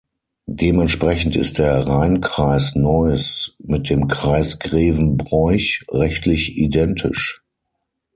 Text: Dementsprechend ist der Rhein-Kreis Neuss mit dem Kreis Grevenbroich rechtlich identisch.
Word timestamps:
Dementsprechend 0.49 1.35
ist 1.35 1.59
der 1.59 1.85
Rhein-Kreis 1.85 2.73
Neuss 2.73 3.55
mit 3.59 3.87
dem 3.91 4.07
Kreis 4.07 4.57
Grevenbroich 4.57 5.83
rechtlich 5.91 6.57
identisch. 6.57 7.43